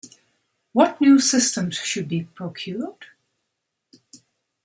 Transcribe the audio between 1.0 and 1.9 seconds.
systems